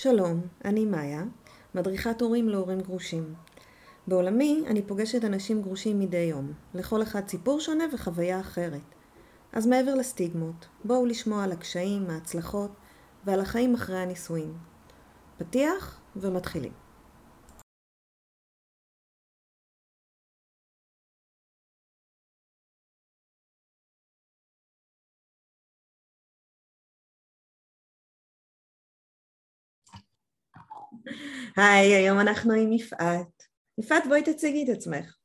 [0.00, 1.22] שלום, אני מאיה,
[1.74, 3.34] מדריכת הורים להורים גרושים.
[4.06, 8.80] בעולמי אני פוגשת אנשים גרושים מדי יום, לכל אחד סיפור שונה וחוויה אחרת.
[9.52, 12.70] אז מעבר לסטיגמות, בואו לשמוע על הקשיים, ההצלחות
[13.24, 14.58] ועל החיים אחרי הנישואים.
[15.38, 16.72] פתיח ומתחילים.
[31.56, 33.42] היי, היום אנחנו עם יפעת.
[33.78, 35.16] יפעת, בואי תציגי את עצמך.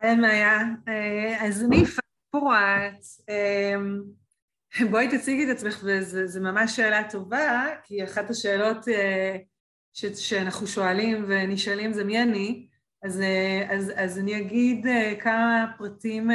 [0.00, 3.04] היי מאיה, אה, אז אני יפעת פורט.
[3.28, 3.74] אה,
[4.90, 9.36] בואי תציגי את עצמך, וזו ממש שאלה טובה, כי אחת השאלות אה,
[9.92, 12.66] ש, שאנחנו שואלים ונשאלים זה מי אני,
[13.02, 13.22] אז,
[13.68, 14.86] אז, אז אני אגיד
[15.20, 16.30] כמה פרטים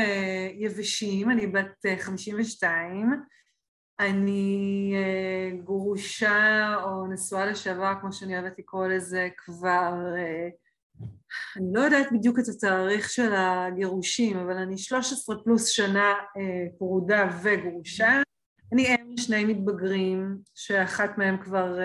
[0.58, 3.24] יבשים, אני בת 52,
[4.02, 9.94] אני אה, גרושה או נשואה לשעבר, כמו שאני אוהבת לקרוא לזה, כבר...
[10.18, 10.50] אה,
[11.58, 17.30] אני לא יודעת בדיוק את התאריך של הגירושים, אבל אני 13 פלוס שנה אה, פרודה
[17.44, 18.22] וגרושה.
[18.74, 21.80] אני אם לשני מתבגרים, שאחת מהם כבר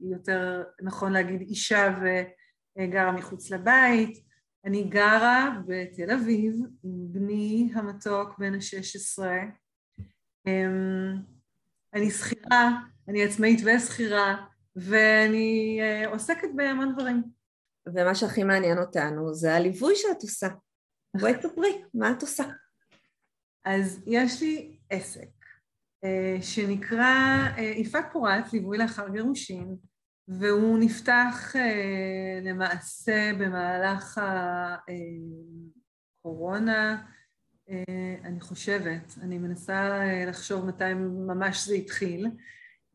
[0.00, 1.98] יותר נכון להגיד אישה
[2.78, 4.24] וגרה מחוץ לבית.
[4.64, 9.22] אני גרה בתל אביב עם בני המתוק בן ה-16.
[11.94, 12.70] אני שכירה,
[13.08, 17.22] אני עצמאית ושכירה, ואני uh, עוסקת בהמון דברים.
[17.94, 20.48] ומה שהכי מעניין אותנו זה הליווי שאת עושה.
[21.20, 22.44] בואי תספרי, מה את עושה?
[23.64, 25.28] אז יש לי עסק
[26.04, 29.76] uh, שנקרא uh, יפעת פורט, ליווי לאחר גירושים,
[30.28, 34.20] והוא נפתח uh, למעשה במהלך
[36.24, 36.96] הקורונה, אה,
[38.24, 40.94] אני חושבת, אני מנסה אה, לחשוב מתי
[41.26, 42.26] ממש זה התחיל.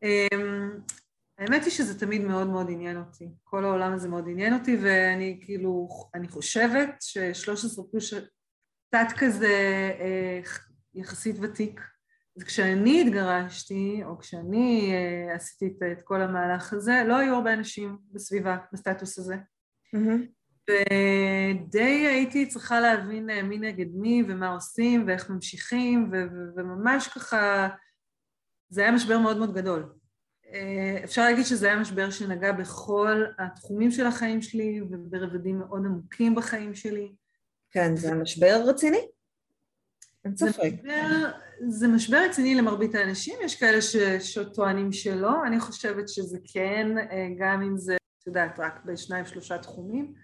[0.02, 0.26] אה,
[1.38, 5.40] האמת היא שזה תמיד מאוד מאוד עניין אותי, כל העולם הזה מאוד עניין אותי ואני
[5.44, 8.14] כאילו, אני חושבת ש-13 פלוס
[8.90, 9.54] תת כזה
[10.94, 11.80] יחסית ותיק.
[12.36, 14.92] אז כשאני התגרשתי, או כשאני
[15.34, 19.36] עשיתי את כל המהלך הזה, לא היו הרבה אנשים בסביבה, בסטטוס הזה.
[19.96, 20.43] Mm-hmm.
[20.70, 26.10] ודי הייתי צריכה להבין אה, מי נגד מי ומה עושים ואיך ממשיכים
[26.56, 27.68] וממש ככה,
[28.68, 29.92] זה היה משבר מאוד מאוד גדול.
[30.52, 36.34] אה, אפשר להגיד שזה היה משבר שנגע בכל התחומים של החיים שלי וברבדים מאוד עמוקים
[36.34, 37.12] בחיים שלי.
[37.70, 39.06] כן, זה משבר רציני.
[40.24, 40.72] אין ספק.
[41.68, 47.28] זה משבר רציני למרבית האנשים, יש כאלה ש, שטוענים שלא, אני חושבת שזה כן, אה,
[47.38, 50.14] גם אם זה, את יודעת, רק בשניים שלושה תחומים.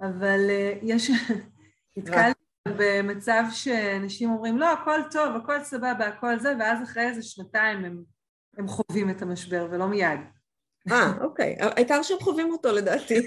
[0.00, 1.10] אבל אה, יש,
[1.96, 2.40] נתקלתי
[2.78, 8.02] במצב שאנשים אומרים, לא, הכל טוב, הכל סבבה, הכל זה, ואז אחרי איזה שנתיים הם,
[8.58, 10.20] הם חווים את המשבר, ולא מיד.
[10.90, 11.56] אה, אוקיי.
[11.60, 13.14] העיקר שהם חווים אותו לדעתי.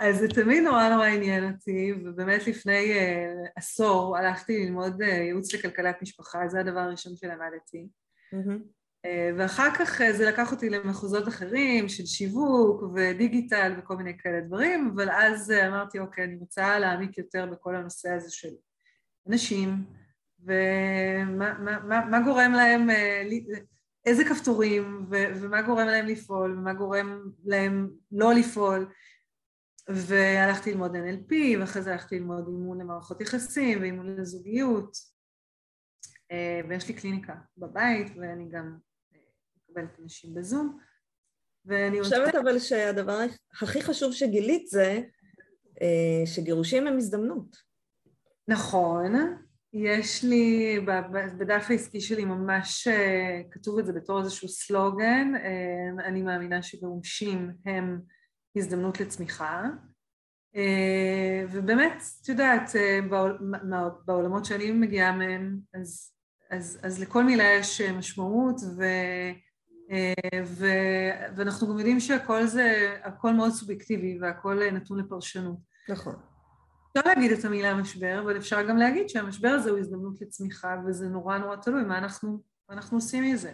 [0.00, 5.54] אז זה תמיד נורא נורא עניין אותי, ובאמת לפני uh, עשור הלכתי ללמוד uh, ייעוץ
[5.54, 7.88] לכלכלת משפחה, זה הדבר הראשון שלמדתי.
[8.34, 8.79] Mm-hmm.
[9.04, 14.40] אה, ואחר כך אה, זה לקח אותי למחוזות אחרים של שיווק ודיגיטל וכל מיני כאלה
[14.40, 18.48] דברים, אבל אז אה, אמרתי, אוקיי, אני רוצה להעמיק יותר בכל הנושא הזה של
[19.28, 19.84] אנשים,
[20.40, 22.88] ומה מה, מה, מה גורם להם,
[24.06, 28.92] איזה כפתורים, ו, ומה גורם להם לפעול, ומה גורם להם לא לפעול.
[29.88, 34.96] והלכתי ללמוד NLP, ואחרי זה הלכתי ללמוד אימון למערכות יחסים ואימון לזוגיות,
[36.68, 38.78] ויש לי קליניקה בבית, ואני גם
[39.70, 40.78] מקבלת אנשים בזום.
[41.64, 43.18] ואני חושבת אבל שהדבר
[43.62, 45.00] הכי חשוב שגילית זה
[45.82, 47.56] אה, שגירושים הם הזדמנות.
[48.48, 49.14] נכון,
[49.72, 50.76] יש לי,
[51.38, 57.50] בדף העסקי שלי ממש אה, כתוב את זה בתור איזשהו סלוגן, אה, אני מאמינה שגירושים
[57.66, 58.00] הם
[58.56, 59.64] הזדמנות לצמיחה,
[61.52, 62.70] ובאמת, את יודעת,
[64.04, 66.12] בעולמות שאני מגיעה מהם, אז,
[66.50, 68.84] אז, אז לכל מילה יש משמעות, ו...
[69.90, 70.66] אה, ו,
[71.36, 75.56] ואנחנו גם יודעים שהכל זה, הכל מאוד סובייקטיבי והכל נתון לפרשנות.
[75.88, 76.14] נכון.
[76.92, 81.08] אפשר להגיד את המילה משבר, אבל אפשר גם להגיד שהמשבר הזה הוא הזדמנות לצמיחה, וזה
[81.08, 83.52] נורא נורא תלוי מה אנחנו, מה אנחנו עושים מזה.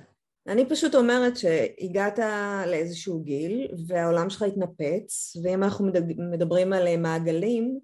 [0.49, 2.19] אני פשוט אומרת שהגעת
[2.67, 5.91] לאיזשהו גיל והעולם שלך התנפץ, ואם אנחנו
[6.33, 7.79] מדברים על מעגלים,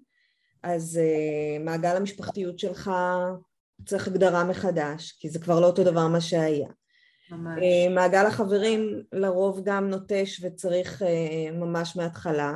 [0.63, 2.91] אז uh, מעגל המשפחתיות שלך
[3.85, 6.69] צריך הגדרה מחדש, כי זה כבר לא אותו דבר מה שהיה.
[7.31, 7.59] ממש.
[7.61, 12.53] אה, מעגל החברים לרוב גם נוטש וצריך אה, ממש מההתחלה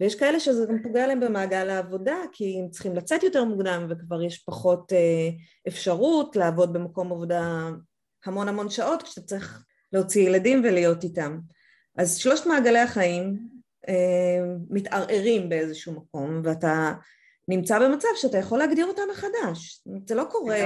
[0.00, 4.22] ויש כאלה שזה גם פוגע להם במעגל העבודה כי הם צריכים לצאת יותר מוקדם וכבר
[4.22, 5.28] יש פחות אה,
[5.68, 7.68] אפשרות לעבוד במקום עבודה
[8.24, 11.38] המון המון שעות כשאתה צריך להוציא ילדים ולהיות איתם.
[11.96, 13.38] אז שלושת מעגלי החיים
[14.70, 16.92] מתערערים באיזשהו מקום, ואתה
[17.48, 19.82] נמצא במצב שאתה יכול להגדיר אותם מחדש.
[20.06, 20.58] זה לא קורה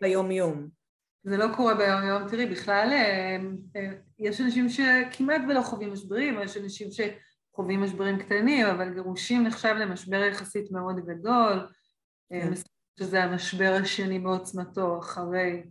[0.00, 0.79] ביום יום.
[1.24, 2.28] זה לא קורה ביום יום.
[2.28, 3.36] תראי, בכלל אה,
[3.76, 9.74] אה, יש אנשים שכמעט ולא חווים משברים, יש אנשים שחווים משברים קטנים, אבל גירושים נחשב
[9.78, 11.68] למשבר יחסית מאוד גדול,
[12.30, 12.50] כן.
[12.98, 15.62] שזה המשבר השני בעוצמתו אחרי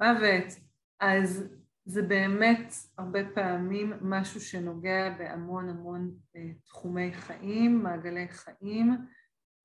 [0.00, 0.54] מוות.
[1.00, 1.44] אז
[1.84, 8.96] זה באמת הרבה פעמים משהו שנוגע בהמון המון אה, תחומי חיים, מעגלי חיים,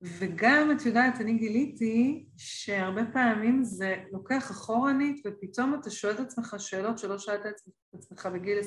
[0.02, 6.54] וגם, את יודעת, אני גיליתי שהרבה פעמים זה לוקח אחורנית ופתאום אתה שואל את עצמך
[6.58, 7.60] שאלות שלא שאלת את
[7.94, 8.58] עצמך בגיל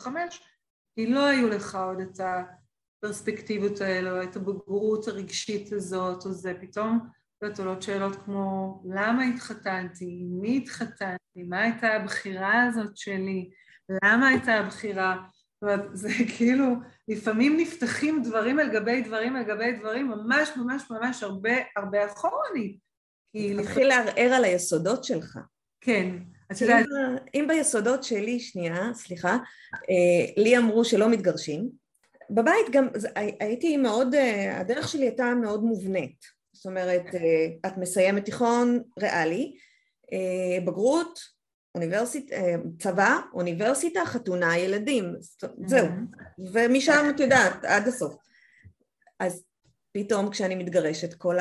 [0.00, 0.06] 20-25,
[0.94, 2.20] כי לא היו לך עוד את
[3.00, 7.08] הפרספקטיבות האלו, את הבגרות הרגשית הזאת, או זה, פתאום
[7.46, 13.50] את עולות שאלות כמו למה התחתנתי, מי התחתנתי, מה הייתה הבחירה הזאת שלי,
[14.04, 15.16] למה הייתה הבחירה,
[15.60, 16.66] זאת אומרת, זה כאילו,
[17.08, 22.78] לפעמים נפתחים דברים על גבי דברים על גבי דברים, ממש ממש ממש הרבה הרבה אחורנית.
[23.34, 25.38] מתחיל לערער על היסודות שלך.
[25.80, 26.16] כן.
[26.52, 26.86] את יודעת...
[27.34, 29.36] אם ביסודות שלי, שנייה, סליחה,
[29.74, 31.68] אה, לי אמרו שלא מתגרשים,
[32.30, 32.88] בבית גם,
[33.40, 36.24] הייתי מאוד, אה, הדרך שלי הייתה מאוד מובנית.
[36.52, 39.56] זאת אומרת, אה, את מסיימת תיכון ריאלי,
[40.66, 41.20] בגרות,
[41.74, 45.14] אוניברסיטה, אה, צבא, אוניברסיטה, חתונה, ילדים,
[45.66, 45.86] זהו.
[46.52, 48.16] ומשם את יודעת, עד הסוף.
[49.20, 49.44] אז
[49.92, 51.36] פתאום כשאני מתגרשת, כל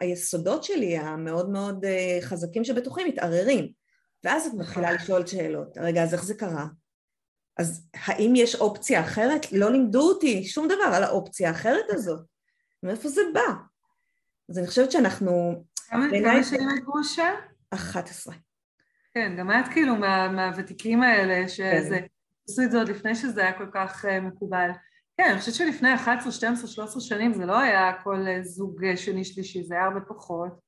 [0.00, 1.84] היסודות שלי המאוד מאוד
[2.20, 3.72] חזקים שבתוכי מתערערים.
[4.24, 6.66] ואז את מתחילה לשאול שאלות, רגע, אז איך זה קרה?
[7.58, 9.52] אז האם יש אופציה אחרת?
[9.52, 12.20] לא לימדו אותי שום דבר על האופציה האחרת הזאת.
[12.82, 13.52] מאיפה זה בא?
[14.48, 15.64] אז אני חושבת שאנחנו...
[15.88, 17.30] כמה שנים את גרושה?
[17.70, 18.34] 11.
[19.18, 21.98] כן, גם את כאילו מה, מהוותיקים האלה, שזה...
[22.00, 22.06] כן.
[22.48, 24.70] עשו את זה עוד לפני שזה היה כל כך uh, מקובל.
[25.16, 28.96] כן, אני חושבת שלפני 11, 12, 13 שנים זה לא היה כל uh, זוג uh,
[28.96, 30.60] שני שלישי, זה היה הרבה פחות,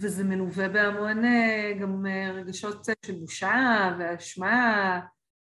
[0.00, 1.22] וזה מלווה בהמון
[1.80, 5.00] גם רגשות של בושה ואשמה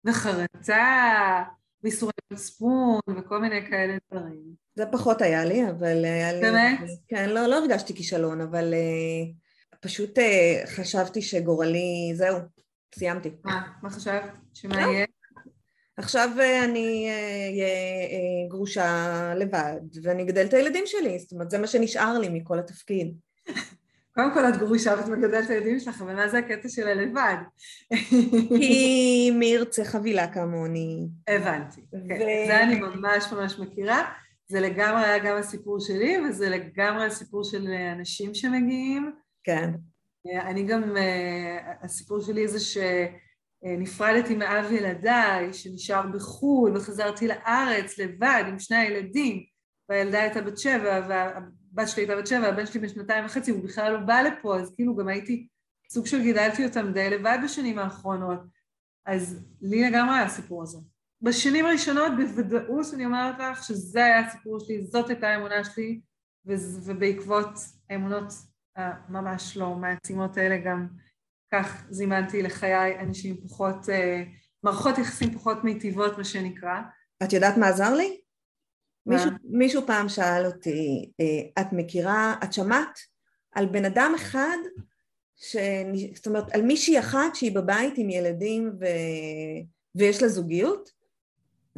[0.05, 1.43] וחרטה
[1.82, 4.43] ואיסורי מצפון וכל מיני כאלה דברים.
[4.75, 6.41] זה פחות היה לי, אבל היה לי...
[6.41, 6.79] באמת?
[7.08, 9.45] כן, לא, לא הרגשתי כישלון, אבל uh,
[9.86, 10.22] פשוט uh,
[10.66, 12.38] חשבתי שגורלי, זהו,
[12.94, 13.30] סיימתי.
[13.44, 14.30] מה, מה חשבת?
[14.54, 14.92] שמה לא.
[14.92, 15.06] יהיה?
[15.96, 21.66] עכשיו uh, אני אהיה גרושה לבד, ואני אגדל את הילדים שלי, זאת אומרת, זה מה
[21.66, 23.14] שנשאר לי מכל התפקיד.
[24.14, 27.36] קודם כל את גרושה ואת מגדלת את הילדים שלך, אבל מה זה הקטע של הלבד?
[28.58, 31.06] כי מי ירצה חבילה כמוני.
[31.28, 32.46] הבנתי, כן.
[32.46, 34.12] זה אני ממש ממש מכירה.
[34.48, 39.12] זה לגמרי היה גם הסיפור שלי, וזה לגמרי הסיפור של אנשים שמגיעים.
[39.46, 39.70] כן.
[40.40, 40.96] אני גם,
[41.82, 49.44] הסיפור שלי זה שנפרדתי מאב ילדיי, שנשאר בחו"ל, וחזרתי לארץ לבד עם שני הילדים,
[49.88, 53.64] והילדה הייתה בת שבע, והבת שלי הייתה בת שבע, הבן שלי בן שנתיים וחצי, הוא
[53.64, 55.46] בכלל לא בא לפה, אז כאילו גם הייתי,
[55.90, 58.40] סוג של גידלתי אותם די לבד בשנים האחרונות.
[59.06, 60.78] אז לי לגמרי היה הסיפור הזה.
[61.22, 66.00] בשנים הראשונות בוודאות אני אומרת לך שזה היה הסיפור שלי, זאת הייתה האמונה שלי,
[66.84, 67.50] ובעקבות
[67.90, 68.32] האמונות
[68.76, 70.88] הממש לא מעצימות האלה גם
[71.52, 74.23] כך זימנתי לחיי אנשים פחות, אה,
[74.62, 76.81] מערכות יחסים פחות מיטיבות מה שנקרא.
[77.23, 78.20] את יודעת מה עזר לי?
[79.06, 82.98] מישהו, מישהו פעם שאל אותי, אה, את מכירה, את שמעת
[83.53, 84.56] על בן אדם אחד,
[85.36, 85.56] ש...
[86.15, 88.84] זאת אומרת על מישהי אחת שהיא בבית עם ילדים ו...
[89.94, 90.91] ויש לה זוגיות?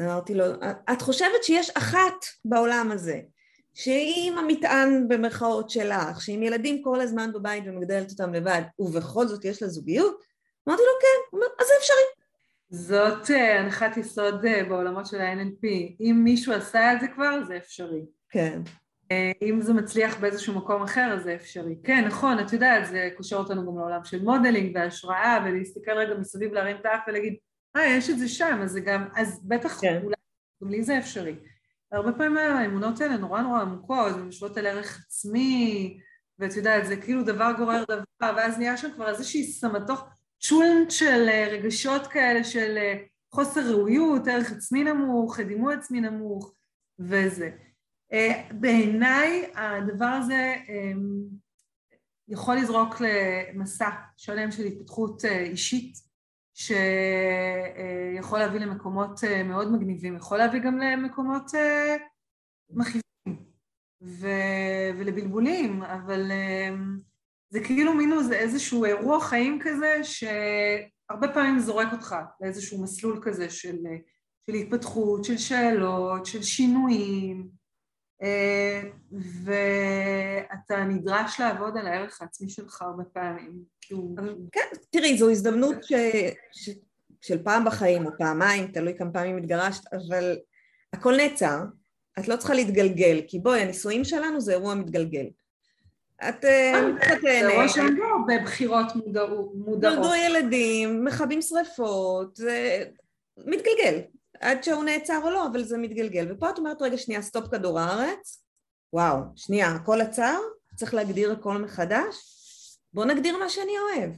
[0.01, 0.45] אמרתי לו,
[0.93, 3.21] את חושבת שיש אחת בעולם הזה,
[3.75, 9.45] שהיא עם המטען במרכאות שלך, שעם ילדים כל הזמן בבית ומגדלת אותם לבד, ובכל זאת
[9.45, 10.23] יש לה זוגיות?
[10.69, 11.21] אמרתי לו, כן.
[11.31, 12.19] הוא אומר, אז זה אפשרי.
[12.71, 15.67] זאת uh, הנחת יסוד uh, בעולמות של ה-NLP.
[16.01, 18.03] אם מישהו עשה את זה כבר, זה אפשרי.
[18.31, 18.61] כן.
[19.13, 21.77] Uh, אם זה מצליח באיזשהו מקום אחר, אז זה אפשרי.
[21.85, 26.53] כן, נכון, את יודעת, זה קושר אותנו גם לעולם של מודלינג והשראה, ולהסתכל רגע מסביב,
[26.53, 27.37] להרים את האף ולהגיד,
[27.77, 30.01] אה, יש את זה שם, אז זה גם, אז בטח כן.
[30.05, 30.15] אולי,
[30.63, 31.35] גם לי זה אפשרי.
[31.93, 36.01] הרבה פעמים האמונות האלה נורא נורא עמוקות, יושבות על ערך עצמי,
[36.39, 40.05] ואת יודעת, זה כאילו דבר גורר דבר, ואז נהיה שם כבר איזושהי סמטוך,
[40.41, 42.95] צ'ולנט של אה, רגשות כאלה של אה,
[43.35, 46.53] חוסר ראויות, ערך עצמי נמוך, דימוי עצמי נמוך,
[46.99, 47.51] וזה.
[48.13, 50.55] אה, בעיניי הדבר הזה
[52.29, 56.08] יכול לזרוק למסע שלם של התפתחות אישית,
[56.59, 61.97] שיכול להביא למקומות אה, מאוד מגניבים, יכול להביא גם למקומות אה,
[62.71, 63.03] מכאיבים
[64.01, 66.69] ולבלבולים, אבל אה,
[67.51, 70.01] זה כאילו מינוס איזשהו אירוע חיים כזה
[71.11, 73.77] הרבה פעמים זורק אותך לאיזשהו מסלול כזה של,
[74.47, 77.49] של התפתחות, של שאלות, של שינויים,
[79.45, 83.53] ואתה נדרש לעבוד על הערך העצמי שלך הרבה פעמים.
[84.53, 84.61] כן,
[84.91, 85.93] תראי, זו הזדמנות ש...
[86.53, 86.71] ש...
[87.21, 90.39] של פעם בחיים או פעמיים, תלוי כמה פעמים התגרשת, אבל
[90.93, 91.59] הכל נעצר,
[92.19, 95.27] את לא צריכה להתגלגל, כי בואי, הנישואים שלנו זה אירוע מתגלגל.
[96.29, 96.45] את
[96.95, 97.21] מתחתנת.
[97.21, 99.53] זה אירוע שהם לא בבחירות מודעות.
[99.55, 102.85] נולדו ילדים, מכבים שריפות, זה
[103.37, 104.01] מתגלגל.
[104.41, 106.33] עד שהוא נעצר או לא, אבל זה מתגלגל.
[106.33, 108.45] ופה את אומרת, רגע, שנייה, סטופ כדור הארץ.
[108.93, 110.39] וואו, שנייה, הכל עצר,
[110.75, 112.17] צריך להגדיר הכל מחדש.
[112.93, 114.11] בוא נגדיר מה שאני אוהב.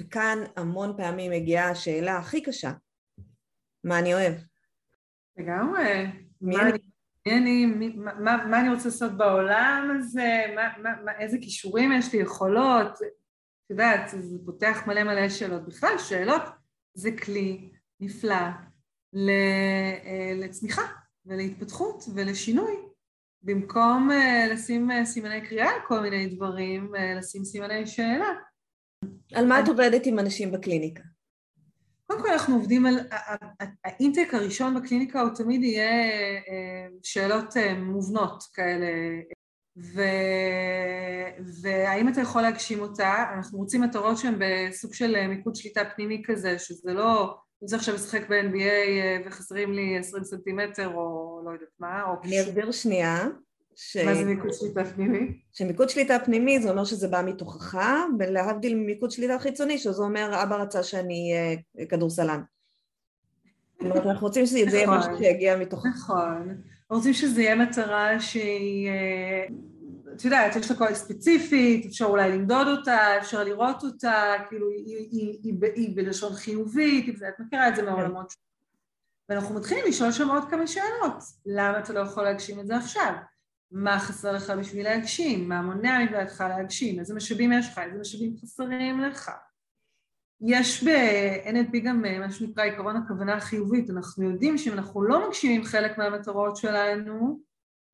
[0.00, 2.72] וכאן המון פעמים מגיעה השאלה הכי קשה,
[3.84, 4.34] מה אני אוהב?
[5.36, 6.06] לגמרי.
[6.40, 6.78] מה אני
[7.26, 12.12] אני, מה, מה, מה אני רוצה לעשות בעולם הזה, מה, מה, מה, איזה כישורים יש
[12.12, 15.68] לי, יכולות, את יודעת, זה פותח מלא מלא שאלות.
[15.68, 16.42] בכלל, שאלות
[16.94, 18.34] זה כלי נפלא
[20.36, 20.82] לצמיחה
[21.26, 22.88] ולהתפתחות ולשינוי.
[23.42, 28.28] במקום אה, לשים אה, סימני קריאה על כל מיני דברים, לשים סימני שאלה.
[29.34, 31.02] על מה את עובדת עם אנשים בקליניקה?
[32.06, 32.98] קודם כל אנחנו עובדים על,
[33.84, 36.10] האינטק הראשון בקליניקה הוא תמיד יהיה
[37.02, 38.86] שאלות מובנות כאלה,
[39.78, 40.02] ו...
[41.62, 43.24] והאם אתה יכול להגשים אותה?
[43.36, 47.94] אנחנו רוצים מטרות שהן בסוג של מיקוד שליטה פנימי כזה, שזה לא אני רוצה עכשיו
[47.94, 52.14] לשחק ב-NBA אה, וחסרים לי 20 סנטימטר או לא יודעת מה, או...
[52.24, 53.26] אני אסביר שנייה.
[53.76, 53.96] ש...
[53.96, 55.40] מה זה מיקוד שליטה פנימי?
[55.52, 57.78] שמיקוד שליטה פנימי זה אומר שזה בא מתוכך,
[58.18, 61.32] ולהבדיל ממיקוד שליטה חיצוני, שזה אומר אבא רצה שאני
[61.76, 62.42] אהיה כדורסלן.
[63.72, 65.24] זאת אומרת, אנחנו רוצים שזה יהיה משהו נכון.
[65.24, 65.86] שיגיע מתוכך.
[65.86, 66.62] נכון.
[66.90, 68.90] רוצים שזה יהיה מטרה שהיא...
[70.18, 74.68] אה, את יודעת, יש לה קול ספציפית, אפשר אולי למדוד אותה, אפשר לראות אותה, כאילו
[74.68, 78.48] היא, היא, היא, היא, היא בלשון חיובית, את מכירה את זה מהעולמות שלנו.
[79.28, 81.22] ואנחנו מתחילים לשאול שם עוד כמה שאלות.
[81.46, 83.12] למה אתה לא יכול להגשים את זה עכשיו?
[83.70, 85.48] מה חסר לך בשביל להגשים?
[85.48, 86.98] מה מונע מבעדך להגשים?
[86.98, 87.78] איזה משאבים יש לך?
[87.78, 89.30] איזה משאבים חסרים לך?
[90.40, 93.90] יש ב-NLP גם מה שנקרא עקרון הכוונה החיובית.
[93.90, 97.47] אנחנו יודעים שאם אנחנו לא מגשימים חלק מהמטרות שלנו,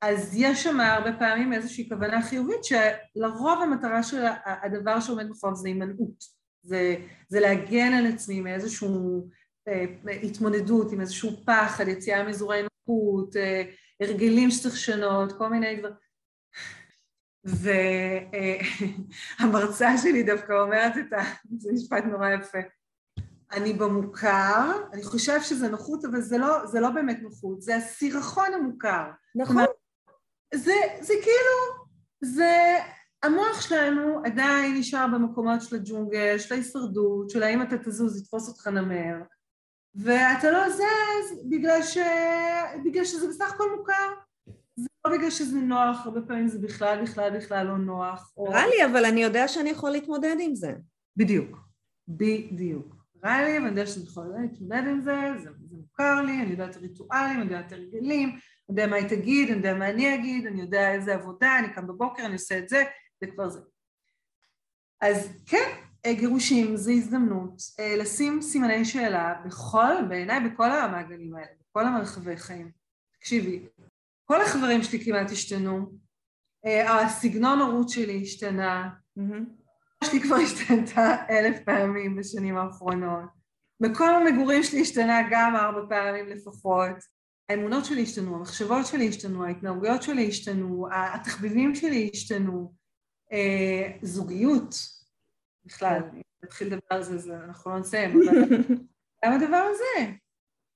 [0.05, 5.69] אז יש שם הרבה פעמים איזושהי כוונה חיובית שלרוב המטרה של הדבר שעומד בחוב זה
[5.69, 6.25] הימנעות,
[6.63, 6.97] זה,
[7.29, 8.89] זה להגן על עצמי מאיזושהי
[9.69, 9.85] אה,
[10.23, 13.63] התמודדות עם איזשהו פחד, יציאה מאזורי נוחות, אה,
[14.01, 15.95] הרגלים שצריך לשנות, כל מיני דברים.
[19.41, 21.23] והמרצה אה, שלי דווקא אומרת את ה...
[21.59, 22.59] זה משפט נורא יפה.
[23.53, 28.55] אני במוכר, אני חושב שזה נוחות, אבל זה לא, זה לא באמת נוחות, זה הסירחון
[28.55, 29.11] המוכר.
[29.35, 29.65] נכון.
[30.55, 31.85] זה, זה כאילו,
[32.25, 32.79] זה,
[33.23, 38.67] המוח שלנו עדיין נשאר במקומות של הג'ונגל, של ההישרדות, של האם אתה תזוז, יתפוס אותך
[38.67, 39.15] נמר,
[39.95, 41.99] ואתה לא זז בגלל, ש...
[42.85, 44.15] בגלל שזה בסך הכל מוכר.
[44.77, 48.33] זה לא בגלל שזה נוח, הרבה פעמים זה בכלל בכלל בכלל לא נוח.
[48.39, 50.75] רע לי, אבל אני יודע שאני יכול להתמודד עם זה.
[51.17, 51.59] בדיוק,
[52.09, 53.04] בדיוק.
[53.25, 56.77] רע לי, ואני יודע שאני יכולה להתמודד עם זה, זה, זה מוכר לי, אני יודעת
[56.77, 58.39] ריטואלים, אני יודעת הרגלים, אני
[58.69, 61.87] יודע מה היא תגיד, אני יודע מה אני אגיד, אני יודע איזה עבודה, אני קם
[61.87, 62.85] בבוקר, אני עושה את זה,
[63.21, 63.61] זה כבר זה.
[65.01, 65.71] אז כן,
[66.07, 72.37] אה, גירושים זה הזדמנות אה, לשים סימני שאלה בכל, בעיניי בכל המעגלים האלה, בכל המרחבי
[72.37, 72.71] חיים.
[73.19, 73.67] תקשיבי,
[74.25, 75.93] כל החברים שלי כמעט השתנו,
[76.67, 78.91] אה, הסגנון הורות שלי השתנה,
[80.05, 83.25] שלי כבר השתנתה אלף פעמים בשנים האחרונות.
[83.81, 87.15] מקום המגורים שלי השתנה גם ארבע פעמים לפחות.
[87.49, 92.73] האמונות שלי השתנו, המחשבות שלי השתנו, ההתנהגויות שלי השתנו, התחביבים שלי השתנו,
[93.33, 94.75] אה, זוגיות,
[95.65, 98.57] בכלל, אם נתחיל לדבר על זה, זה אנחנו לא נסיים, אבל
[99.25, 100.13] גם הדבר הזה,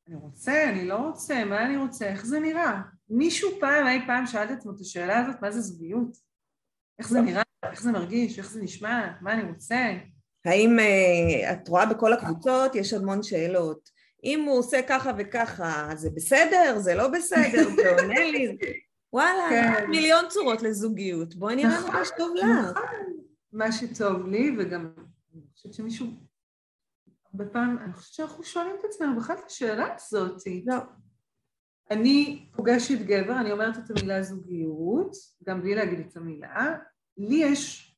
[0.09, 2.83] אני רוצה, אני לא רוצה, מה אני רוצה, איך זה נראה?
[3.09, 6.17] מישהו פעם, אי פעם שאל את עצמו את השאלה הזאת, מה זה זוגיות?
[6.99, 9.93] איך זה נראה, איך זה מרגיש, איך זה נשמע, מה אני רוצה?
[10.45, 13.91] האם uh, את רואה בכל הקבוצות, יש המון שאלות.
[14.25, 18.57] אם הוא עושה ככה וככה, זה בסדר, זה לא בסדר, זה עונה לי,
[19.13, 19.91] וואלה, כן.
[19.91, 22.71] מיליון צורות לזוגיות, בואי נראה נכון, מה שטוב לך.
[22.71, 23.17] נכון,
[23.53, 24.93] מה שטוב לי, וגם
[25.35, 26.07] אני חושבת שמישהו,
[27.25, 30.43] הרבה פעמים, אני חושבת שאנחנו שואלים את עצמנו בכלל את השאלה הזאת.
[30.67, 30.77] לא.
[31.91, 35.13] אני פוגשת גבר, אני אומרת את המילה זוגיות,
[35.45, 36.77] גם בלי להגיד את המילה,
[37.19, 37.95] לי יש...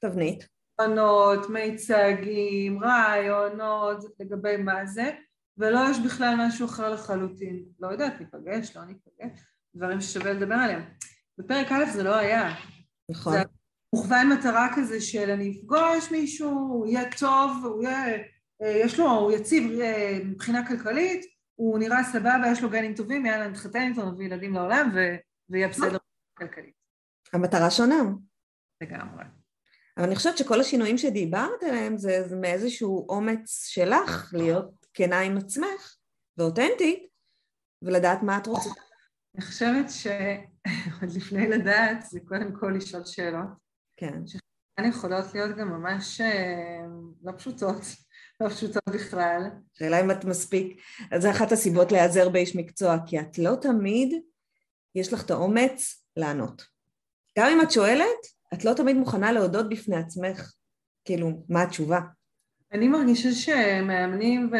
[0.00, 0.48] תבנית.
[0.80, 5.10] רעיונות, מיצגים, רעיונות לגבי מה זה,
[5.58, 7.64] ולא יש בכלל משהו אחר לחלוטין.
[7.80, 9.40] לא יודעת, ניפגש, לא ניפגש,
[9.74, 10.82] דברים ששווה לדבר עליהם.
[11.38, 12.54] בפרק א' זה לא היה.
[13.10, 13.32] נכון.
[13.32, 13.42] זה
[13.94, 18.22] מוכוון מטרה כזה של אני אפגוש מישהו, הוא יהיה טוב, הוא יהיה,
[18.60, 19.80] יש לו, הוא יציב
[20.24, 24.90] מבחינה כלכלית, הוא נראה סבבה, יש לו גנים טובים, יאללה נתחתן איתו, נביא ילדים לעולם
[25.48, 25.98] ויהיה בסדר
[26.38, 26.81] כלכלית.
[27.32, 28.02] המטרה שונה.
[28.82, 29.24] לגמרי.
[29.96, 35.38] אבל אני חושבת שכל השינויים שדיברת עליהם זה, זה מאיזשהו אומץ שלך להיות כנה עם
[35.38, 35.96] עצמך
[36.38, 37.06] ואותנטית
[37.82, 38.70] ולדעת מה את רוצה.
[39.34, 43.48] אני חושבת שעוד לפני לדעת זה קודם כל לשאול שאלות.
[43.96, 44.26] כן.
[44.26, 46.86] שחלקן יכולות להיות גם ממש אה,
[47.22, 47.82] לא פשוטות,
[48.40, 49.42] לא פשוטות בכלל.
[49.72, 50.80] שאלה אם את מספיק,
[51.12, 54.14] אז זו אחת הסיבות להיעזר באיש מקצוע, כי את לא תמיד,
[54.94, 56.71] יש לך את האומץ לענות.
[57.38, 60.52] גם אם את שואלת, את לא תמיד מוכנה להודות בפני עצמך,
[61.04, 62.00] כאילו, מה התשובה?
[62.72, 64.50] אני מרגישה שמאמנים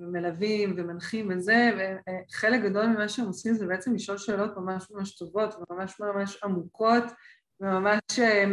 [0.00, 1.70] ומלווים ומנחים וזה,
[2.30, 7.04] וחלק גדול ממה שהם עושים זה בעצם לשאול שאלות ממש ממש טובות וממש ממש עמוקות
[7.60, 8.00] וממש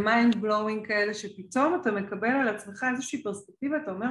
[0.05, 4.09] mind blowing כאלה, שפתאום אתה מקבל על עצמך איזושהי פרספקטיבה, אתה אומר,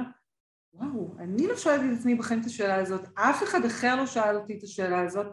[0.73, 4.35] וואו, אני לא שואלת את עצמי בחיים את השאלה הזאת, אף אחד אחר לא שאל
[4.35, 5.27] אותי את השאלה הזאת,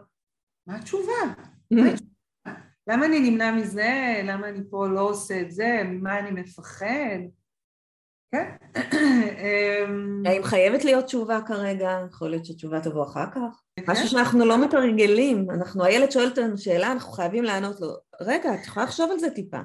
[0.67, 1.13] מה התשובה?
[2.87, 4.21] למה אני נמנע מזה?
[4.23, 5.81] למה אני פה לא עושה את זה?
[5.85, 7.19] ממה אני מפחד?
[8.31, 8.55] כן.
[10.25, 11.99] האם חייבת להיות תשובה כרגע?
[12.09, 13.61] יכול להיות שהתשובה תבוא אחר כך?
[13.75, 13.83] כן.
[13.87, 17.87] משהו שאנחנו לא מתרגלים, אנחנו, הילד שואל אותנו שאלה, אנחנו חייבים לענות לו,
[18.21, 19.61] רגע, את יכולה לחשוב על זה טיפה.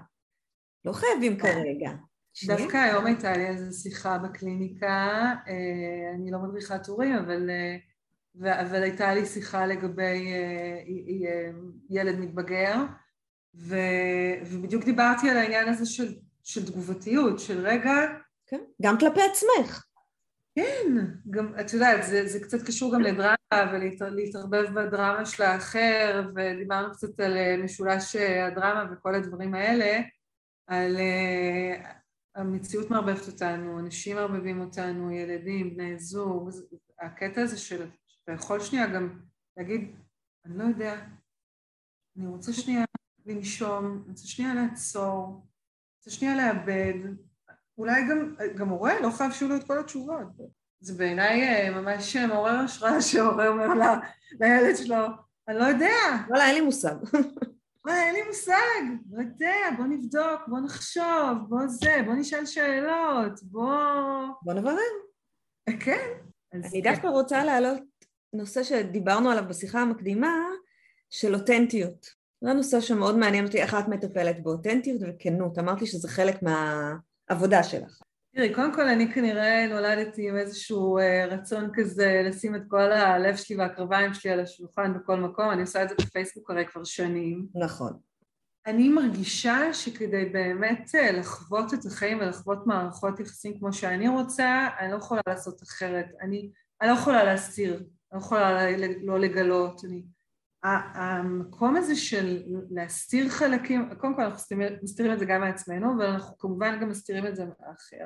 [0.84, 1.90] לא חייבים כרגע.
[2.46, 8.82] דווקא היום הייתה לי איזו שיחה בקליניקה, אה, אני לא מדריכת הורים, אבל, אה, אבל
[8.82, 11.50] הייתה לי שיחה לגבי אה,
[11.90, 12.76] ילד מתבגר,
[13.54, 13.76] ו,
[14.46, 17.92] ובדיוק דיברתי על העניין הזה של, של תגובתיות, של רגע...
[18.46, 19.84] כן, גם כלפי עצמך.
[20.54, 20.96] כן,
[21.30, 27.20] גם, את יודעת, זה, זה קצת קשור גם לדרמה ולהתערבב בדרמה של האחר, ודיברנו קצת
[27.20, 30.00] על אה, משולש אה, הדרמה וכל הדברים האלה,
[30.66, 31.86] על uh,
[32.34, 36.50] המציאות מערבבת אותנו, אנשים מערבבים אותנו, ילדים, בני זוג,
[37.00, 37.86] הקטע הזה של,
[38.24, 39.20] אתה יכול שנייה גם
[39.56, 39.96] להגיד,
[40.44, 41.06] אני לא יודע,
[42.16, 42.84] אני רוצה שנייה
[43.26, 46.94] לנשום, אני רוצה שנייה לעצור, אני רוצה שנייה לאבד,
[47.78, 50.26] אולי גם, גם הורה לא חייב שיהיו לו את כל התשובות.
[50.80, 53.98] זה בעיניי אה, ממש מעורר השראה שההורה אומר לה,
[54.40, 55.06] לילד שלו,
[55.48, 55.94] אני לא יודע.
[56.28, 56.94] וואלה, אין לי מושג.
[57.84, 58.82] וואלה, אין לי מושג,
[59.12, 63.74] לא יודע, בוא נבדוק, בוא נחשוב, בוא זה, בוא נשאל שאלות, בוא...
[64.42, 64.76] בוא נברר.
[65.80, 66.08] כן.
[66.52, 67.82] אני דווקא רוצה להעלות
[68.32, 70.32] נושא שדיברנו עליו בשיחה המקדימה,
[71.10, 72.21] של אותנטיות.
[72.42, 75.58] זה נושא שמאוד מעניין אותי, איך את מטפלת באותנטיות וכנות.
[75.58, 78.00] אמרתי שזה חלק מהעבודה שלך.
[78.34, 83.36] תראי, קודם כל אני כנראה נולדתי עם איזשהו אה, רצון כזה לשים את כל הלב
[83.36, 87.46] שלי והקרביים שלי על השולחן בכל מקום, אני עושה את זה בפייסבוק הרי כבר שנים.
[87.54, 87.92] נכון.
[88.66, 94.92] אני מרגישה שכדי באמת אה, לחוות את החיים ולחוות מערכות יחסים כמו שאני רוצה, אני
[94.92, 96.06] לא יכולה לעשות אחרת.
[96.20, 96.50] אני,
[96.80, 98.66] אני לא יכולה להסתיר, אני לא יכולה
[99.02, 99.84] לא לגלות.
[99.84, 100.02] אני,
[100.64, 106.38] המקום הזה של להסתיר חלקים, קודם כל אנחנו מסתירים את זה גם מעצמנו, אבל אנחנו
[106.38, 108.04] כמובן גם מסתירים את זה מהאחר.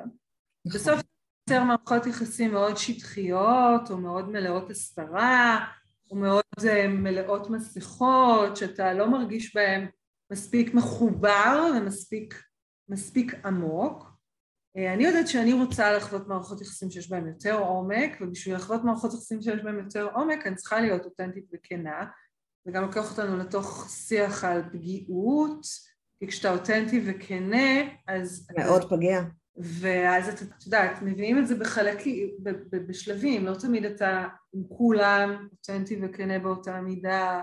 [0.65, 0.79] נכון.
[0.81, 1.01] בסוף
[1.49, 5.65] יותר מערכות יחסים מאוד שטחיות, או מאוד מלאות הסתרה,
[6.11, 9.87] או מאוד אה, מלאות מסכות, שאתה לא מרגיש בהן
[10.31, 12.43] מספיק מחובר ומספיק
[12.89, 14.17] מספיק עמוק.
[14.77, 19.13] אה, אני יודעת שאני רוצה לחוות מערכות יחסים שיש בהן יותר עומק, ובשביל לחוות מערכות
[19.13, 22.05] יחסים שיש בהן יותר עומק אני צריכה להיות אותנטית וכנה.
[22.67, 25.65] זה גם לוקח אותנו לתוך שיח על פגיעות,
[26.19, 27.67] כי כשאתה אותנטי וכנה,
[28.07, 28.47] אז...
[28.57, 28.95] מאוד אתה...
[28.95, 29.21] פגיע.
[29.57, 32.29] ואז אתה, את יודעת, מביאים את זה בחלקים,
[32.87, 37.41] בשלבים, לא תמיד אתה עם כולם אותנטי וכנה באותה מידה,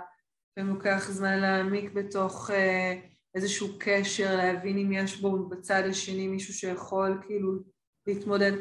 [0.52, 3.00] לפעמים לוקח זמן להעמיק בתוך אה,
[3.34, 7.52] איזשהו קשר, להבין אם יש בו בצד השני מישהו שיכול כאילו
[8.06, 8.52] להתמודד.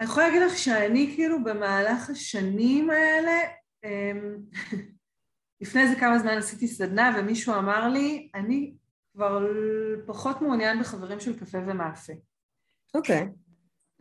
[0.00, 3.38] אני יכולה להגיד לך שאני כאילו במהלך השנים האלה,
[3.84, 4.36] אמ,
[5.60, 8.74] לפני איזה כמה זמן עשיתי סדנה ומישהו אמר לי, אני
[9.12, 9.46] כבר
[10.06, 12.12] פחות מעוניין בחברים של קפה ומאפה.
[12.94, 13.22] אוקיי.
[13.22, 13.46] Okay.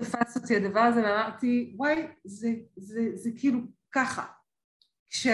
[0.03, 3.59] תפס אותי הדבר הזה ואמרתי, וואי, זה, זה, זה כאילו
[3.91, 4.25] ככה.
[5.09, 5.27] כש,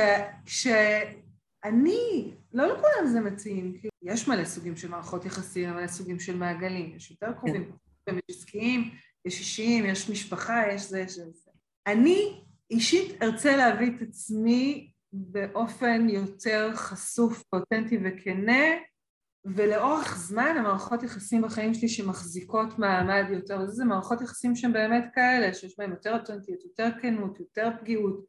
[0.45, 6.95] כשאני, לא לכולם זה מתאים, יש מלא סוגים של מערכות יחסים, מלא סוגים של מעגלים,
[6.95, 7.71] יש יותר קרובים,
[8.05, 8.15] כן.
[8.15, 8.91] יש עסקיים,
[9.25, 11.51] יש אישיים, יש משפחה, יש זה, יש זה.
[11.87, 18.63] אני אישית ארצה להביא את עצמי באופן יותר חשוף, אותנטי וכנה,
[19.45, 25.53] ולאורך זמן המערכות יחסים בחיים שלי שמחזיקות מעמד יותר, זה מערכות יחסים שהן באמת כאלה,
[25.53, 28.25] שיש בהן יותר אותנטיות, יותר כנות, יותר פגיעות,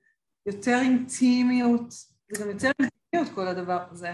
[0.47, 1.91] יותר אינטימיות,
[2.33, 4.13] זה גם יותר אינטימיות כל הדבר הזה.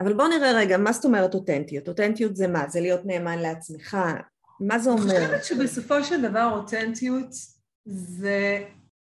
[0.00, 1.88] אבל בוא נראה רגע, מה זאת אומרת אותנטיות?
[1.88, 2.68] אותנטיות זה מה?
[2.68, 3.96] זה להיות נאמן לעצמך?
[4.60, 5.16] מה זה אומר?
[5.16, 7.28] אני חושבת שבסופו של דבר אותנטיות
[7.84, 8.64] זה,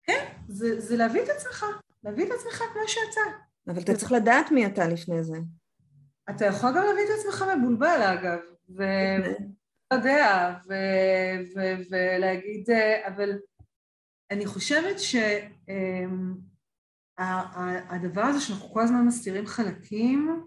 [0.04, 1.64] כן, זה, זה להביא את עצמך,
[2.08, 3.20] להביא את עצמך כמו שאתה.
[3.68, 5.36] אבל אתה צריך לדעת מי אתה לפני זה.
[6.30, 9.36] אתה יכול גם להביא את עצמך מבולבל אגב, ולא
[9.94, 10.54] יודע,
[11.90, 12.70] ולהגיד,
[13.06, 13.38] אבל
[14.30, 14.96] אני חושבת
[17.18, 20.44] שהדבר הזה שאנחנו כל הזמן מסתירים חלקים,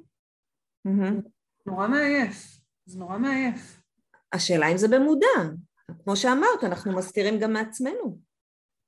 [1.66, 3.82] נורא מעייף, זה נורא מעייף.
[4.34, 5.28] השאלה אם זה במודע,
[6.04, 8.20] כמו שאמרת, אנחנו מסתירים גם מעצמנו.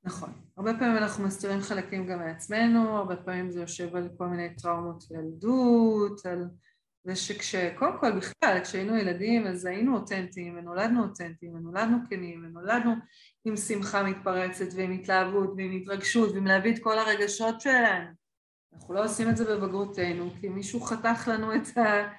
[0.03, 0.42] נכון.
[0.57, 5.03] הרבה פעמים אנחנו מסתירים חלקים גם מעצמנו, הרבה פעמים זה יושב על כל מיני טראומות
[5.11, 6.45] ילדות, על
[7.03, 12.91] זה שכשקודם כל בכלל, כשהיינו ילדים אז היינו אותנטיים, ונולדנו אותנטיים, ונולדנו כנים, ונולדנו
[13.45, 18.09] עם שמחה מתפרצת ועם התלהבות ועם התרגשות ועם להביא את כל הרגשות שלנו.
[18.73, 22.13] אנחנו לא עושים את זה בבגרותנו, כי מישהו חתך לנו את ה...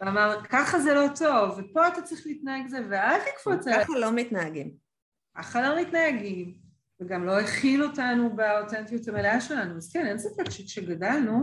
[0.00, 3.84] ואמר, ככה זה לא טוב, ופה אתה צריך להתנהג זה, ואל תקפוץ עליי.
[3.84, 4.74] ככה לא מתנהגים.
[5.36, 6.54] ככה לא מתנהגים,
[7.00, 9.76] וגם לא הכיל אותנו באותנטיות המלאה שלנו.
[9.76, 11.42] אז כן, אין ספק שכשגדלנו,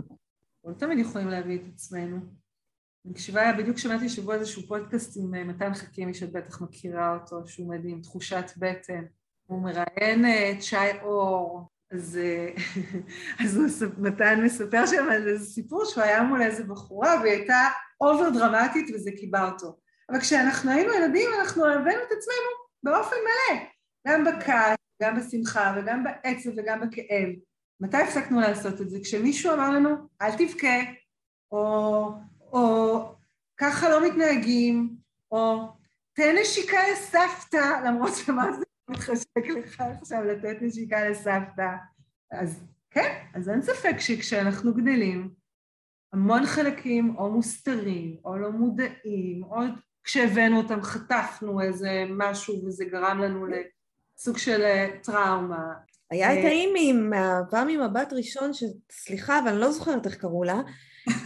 [0.64, 2.16] לא תמיד יכולים להביא את עצמנו.
[2.16, 7.46] אני מקשיבה, בדיוק שמעתי שבוע איזשהו פודקאסט עם אה, מתן חכימי, שאת בטח מכירה אותו,
[7.46, 9.04] שהוא מדהים, תחושת בטן.
[9.46, 12.52] הוא מראיין אה, את שי אור, אז, אה,
[13.44, 17.68] אז מתן מספר שם על איזה סיפור שהוא היה מול איזה בחורה והיא הייתה
[18.00, 19.78] over דרמטית וזה קיבע אותו.
[20.10, 22.50] אבל כשאנחנו היינו ילדים אנחנו הבאנו את עצמנו
[22.82, 23.60] באופן מלא,
[24.08, 27.28] גם בכעס, גם בשמחה וגם בעצב וגם בכאב.
[27.80, 28.98] מתי הפסקנו לעשות את זה?
[29.02, 29.90] כשמישהו אמר לנו,
[30.22, 30.78] אל תבכה,
[31.52, 32.12] או,
[32.52, 32.98] או
[33.56, 34.96] ככה לא מתנהגים,
[35.30, 35.68] או
[36.12, 41.68] תן נשיקה לסבתא, למרות שמה זה מתחשק לך עכשיו לתת נשיקה לסבתא.
[42.32, 45.30] אז כן, אז אין ספק שכשאנחנו גדלים,
[46.12, 49.56] המון חלקים או מוסתרים, או לא מודעים, או
[50.04, 53.46] כשהבאנו אותם חטפנו איזה משהו וזה גרם לנו
[54.18, 55.72] לסוג של אה, טראומה.
[56.10, 60.60] היה את אה, האימי מהעבר ממבט ראשון, שסליחה, אבל אני לא זוכרת איך קראו לה,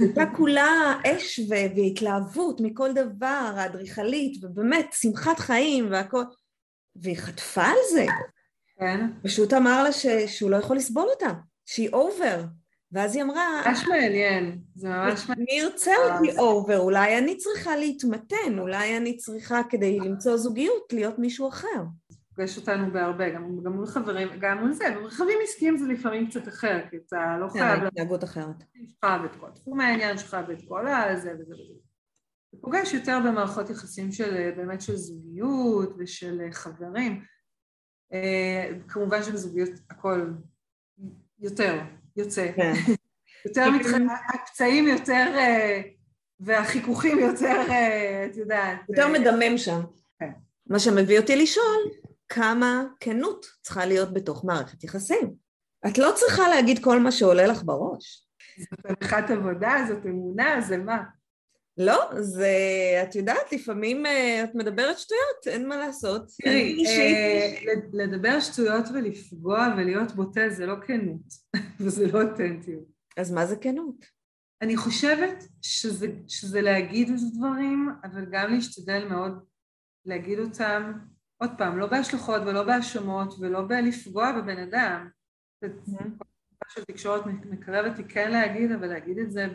[0.01, 6.23] הייתה כולה אש והתלהבות מכל דבר, האדריכלית, ובאמת, שמחת חיים והכל.
[6.97, 8.07] והיא חטפה על זה.
[8.79, 9.07] כן.
[9.23, 10.07] פשוט אמר לה ש...
[10.07, 11.31] שהוא לא יכול לסבול אותה,
[11.67, 12.45] שהיא over.
[12.93, 13.63] ואז היא אמרה...
[13.67, 15.47] ממש מעניין, זה ממש מעניין.
[15.51, 16.79] מי ירצה אותי over?
[16.79, 21.83] אולי אני צריכה להתמתן, אולי אני צריכה כדי למצוא זוגיות להיות מישהו אחר.
[22.37, 26.49] פוגש אותנו בהרבה, גם, גם מול חברים, גם מול זה, בדברים עסקיים זה לפעמים קצת
[26.49, 27.81] אחר, כי אתה לא כן, חייב...
[27.81, 28.57] כן, התנהגות אחרת.
[28.75, 31.75] יש לך ואת כל תחום העניין שלך ואת כל הזה וזה וזה.
[32.53, 37.25] זה פוגש יותר במערכות יחסים של באמת של זוגיות ושל חברים.
[38.13, 40.31] אה, כמובן שבזוגיות הכל
[41.41, 41.81] יותר
[42.17, 42.53] יוצא.
[42.57, 42.73] כן.
[43.47, 43.91] יותר מתח...
[44.35, 45.83] הפצעים יותר אה,
[46.41, 48.79] והחיכוכים יותר, אה, את יודעת.
[48.89, 49.81] יותר מדמם שם.
[50.19, 50.31] כן.
[50.67, 51.83] מה שמביא אותי לשאול,
[52.35, 55.35] כמה כנות צריכה להיות בתוך מערכת יחסים?
[55.87, 58.29] את לא צריכה להגיד כל מה שעולה לך בראש.
[58.59, 61.03] זאת הנחת עבודה, זאת אמונה, זה מה?
[61.79, 62.51] לא, זה,
[63.03, 66.23] את יודעת, לפעמים uh, את מדברת שטויות, אין מה לעשות.
[66.43, 71.27] תראי, uh, לדבר שטויות ולפגוע ולהיות בוטה זה לא כנות,
[71.81, 72.85] וזה לא אותנטיות.
[73.17, 74.05] אז מה זה כנות?
[74.63, 79.33] אני חושבת שזה, שזה להגיד את הדברים, אבל גם להשתדל מאוד
[80.07, 80.93] להגיד אותם,
[81.43, 85.09] עוד פעם, לא בהשלכות ולא בהאשמות ולא בלפגוע בבן אדם.
[85.65, 86.83] Mm-hmm.
[86.87, 89.47] תקשורת מקרבת היא כן להגיד, אבל להגיד את זה.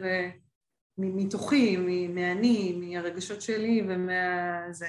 [0.97, 1.77] מתוכי,
[2.09, 4.87] מאני, מהרגשות שלי ומהזה.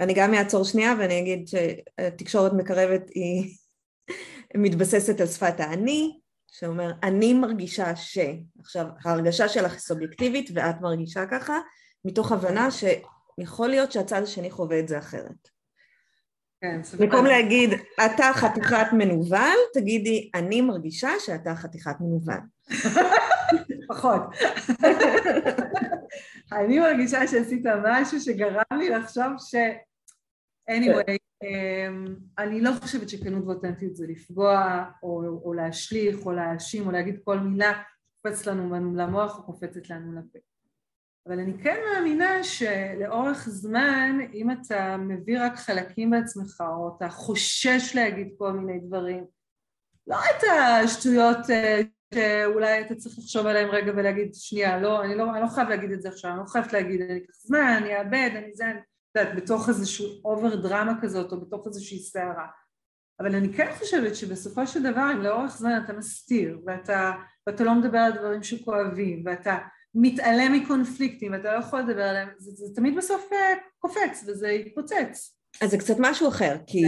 [0.00, 3.56] אני גם אעצור שנייה ואני אגיד שתקשורת מקרבת היא
[4.64, 8.18] מתבססת על שפת האני, שאומר אני מרגישה ש...
[8.60, 11.58] עכשיו ההרגשה שלך היא סובייקטיבית ואת מרגישה ככה,
[12.04, 15.59] מתוך הבנה שיכול להיות שהצד השני חווה את זה אחרת.
[16.60, 17.70] כן, במקום להגיד
[18.06, 22.40] אתה חתיכת מנוול, תגידי אני מרגישה שאתה חתיכת מנוול.
[23.88, 24.22] פחות.
[26.58, 29.54] אני מרגישה שעשית משהו שגרם לי לחשוב ש...
[30.70, 32.04] anyway, אמ,
[32.38, 37.38] אני לא חושבת שכנות ואותנטיות זה לפגוע, או, או להשליך, או להאשים, או להגיד כל
[37.38, 37.82] מילה
[38.22, 40.38] קופץ לנו למוח או קופצת לנו לפה.
[41.26, 47.92] אבל אני כן מאמינה שלאורך זמן, אם אתה מביא רק חלקים בעצמך, או אתה חושש
[47.94, 49.24] להגיד כל מיני דברים,
[50.06, 50.44] לא את
[50.84, 51.80] השטויות אה,
[52.14, 55.90] שאולי אתה צריך לחשוב עליהם רגע ולהגיד, שנייה, לא, אני לא, אני לא חייב להגיד
[55.92, 58.80] את זה עכשיו, אני לא חייבת להגיד, אני אקח זמן, אני אאבד, אני זה, אני
[59.16, 62.46] יודעת, בתוך איזשהו אובר דרמה כזאת, או בתוך איזושהי סערה.
[63.20, 67.12] אבל אני כן חושבת שבסופו של דבר, אם לאורך זמן אתה מסתיר, ואתה,
[67.46, 69.58] ואתה לא מדבר על דברים שכואבים, ואתה
[69.94, 75.36] מתעלם מקונפליקטים, אתה לא יכול לדבר עליהם, זה, זה תמיד בסוף אה, קופץ וזה יתפוצץ.
[75.60, 76.82] אז זה קצת משהו אחר, כי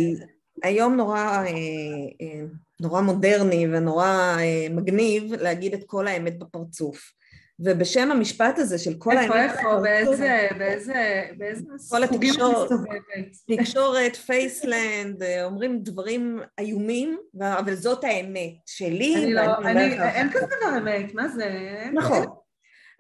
[0.63, 1.47] היום נורא, אה,
[2.23, 2.45] אה,
[2.81, 4.37] נורא מודרני ונורא
[4.71, 7.13] מגניב להגיד את כל האמת בפרצוף.
[7.65, 9.35] ובשם המשפט הזה של כל האמת...
[9.35, 13.59] איפה, איפה, באיזה, באיזה, באיזה סוגים את מסתובבת?
[13.59, 19.17] תקשורת, פייסלנד, אומרים דברים איומים, אבל זאת האמת שלי.
[19.17, 21.47] אני לא, אני, אין כזה דבר אמת, מה זה?
[21.93, 22.42] נכון.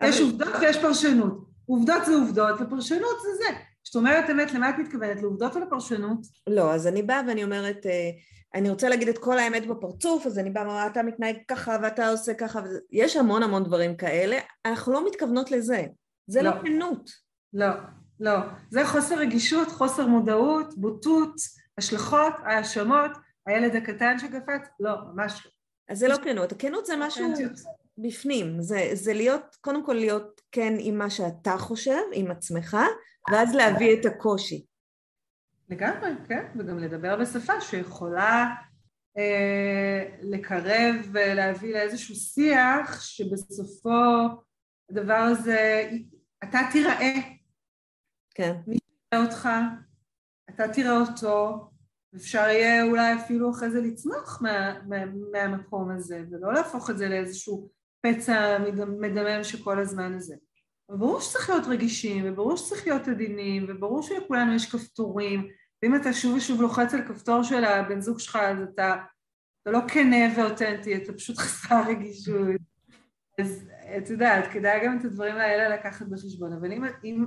[0.03, 1.45] יש עובדות ויש פרשנות.
[1.67, 3.59] עובדות זה עובדות ופרשנות זה זה.
[3.85, 5.23] כשאת אומרת אמת, למה את מתכוונת?
[5.23, 6.19] לעובדות או לפרשנות?
[6.47, 8.11] לא, אז אני באה ואני אומרת, אה,
[8.55, 12.09] אני רוצה להגיד את כל האמת בפרצוף, אז אני באה ואומרת, אתה מתנהג ככה ואתה
[12.09, 12.61] עושה ככה,
[12.91, 15.87] יש המון המון דברים כאלה, אנחנו לא מתכוונות לזה,
[16.27, 17.11] זה לא כנות.
[17.53, 17.67] לא,
[18.21, 18.37] לא.
[18.71, 21.35] זה חוסר רגישות, חוסר מודעות, בוטות,
[21.79, 23.11] השלכות, האשמות,
[23.47, 25.51] הילד הקטן שקפץ, לא, ממש לא.
[25.89, 27.33] אז זה לא כנות, הכנות זה משהו
[27.99, 32.77] בפנים, זה, זה להיות, קודם כל להיות כן עם מה שאתה חושב, עם עצמך,
[33.33, 34.67] ואז להביא את הקושי.
[35.69, 38.55] לגמרי, כן, וגם לדבר בשפה שיכולה
[39.19, 43.91] אה, לקרב ולהביא לאיזשהו שיח שבסופו
[44.91, 45.91] הדבר הזה,
[46.45, 47.15] אתה תיראה.
[48.35, 48.53] כן.
[48.67, 49.49] מי שיראה אותך,
[50.51, 51.69] אתה תראה אותו,
[52.17, 54.97] אפשר יהיה אולי אפילו אחרי זה לצמוח מה, מה,
[55.33, 57.71] מהמקום הזה, ולא להפוך את זה לאיזשהו
[58.03, 58.59] פצע
[59.01, 60.35] מדמם שכל הזמן הזה.
[60.89, 65.49] ברור שצריך להיות רגישים, וברור שצריך להיות עדינים, וברור שלכולנו יש כפתורים,
[65.83, 68.95] ואם אתה שוב ושוב לוחץ על כפתור של הבן זוג שלך, אז אתה,
[69.63, 72.61] אתה לא כנה ואותנטי, אתה פשוט חסר רגישות.
[73.41, 77.25] אז את יודעת, כדאי גם את הדברים האלה לקחת בחשבון, אבל אם, אם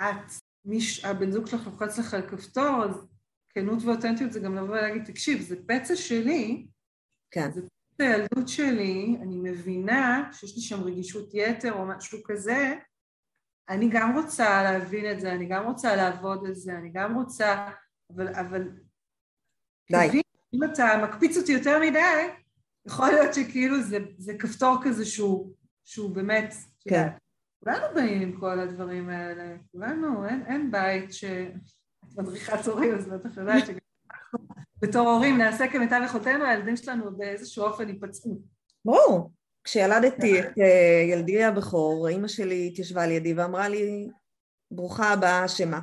[0.00, 0.32] את,
[0.64, 3.06] מיש, הבן זוג שלך לוחץ לך על כפתור, אז
[3.48, 6.66] כנות ואותנטיות זה גם לבוא ולהגיד, תקשיב, זה פצע שלי,
[7.30, 7.52] כן.
[7.52, 7.60] זה
[8.00, 12.74] הילדות שלי, אני מבינה שיש לי שם רגישות יתר או משהו כזה,
[13.68, 17.68] אני גם רוצה להבין את זה, אני גם רוצה לעבוד על זה, אני גם רוצה,
[18.14, 18.62] אבל, אבל...
[19.90, 20.08] די.
[20.08, 20.22] תבין,
[20.54, 22.28] אם אתה מקפיץ אותי יותר מדי,
[22.86, 26.54] יכול להיות שכאילו זה, זה כפתור כזה שהוא, שהוא באמת,
[26.88, 27.08] כן.
[27.64, 31.24] כולנו באים עם כל הדברים האלה, כולנו, אין, אין בית ש...
[31.24, 33.78] את מדריכת הורים, אז בטח יודעת שגם
[34.34, 38.42] אנחנו בתור הורים נעשה כמיטב יכולתנו, הילדים שלנו באיזשהו אופן ייפצעו.
[38.84, 39.30] ברור.
[39.64, 44.08] כשילדתי את אה, ילדי הבכור, אימא שלי התיישבה לידי ואמרה לי,
[44.70, 45.80] ברוכה הבאה אשמה.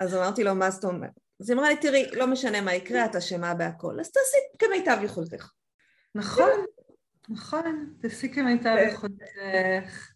[0.00, 1.10] אז אמרתי לו, מה זאת אומרת?
[1.40, 4.98] אז היא אמרה לי, תראי, לא משנה מה יקרה, את אשמה בהכל, אז תעשי כמיטב
[5.04, 5.50] יכולתך.
[6.14, 6.64] נכון,
[7.28, 10.10] נכון, תעשי כמיטב יכולתך.